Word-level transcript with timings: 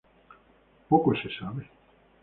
Poco 0.89 1.13
se 1.15 1.29
sabe. 1.37 1.63